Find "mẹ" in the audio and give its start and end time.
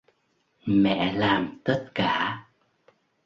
0.65-1.13